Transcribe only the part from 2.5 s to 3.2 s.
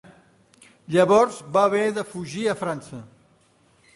a França.